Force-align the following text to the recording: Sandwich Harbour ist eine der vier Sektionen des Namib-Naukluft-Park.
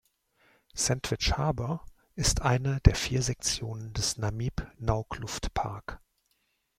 Sandwich 0.73 1.33
Harbour 1.37 1.85
ist 2.15 2.41
eine 2.41 2.79
der 2.85 2.95
vier 2.95 3.21
Sektionen 3.21 3.93
des 3.93 4.17
Namib-Naukluft-Park. 4.17 5.99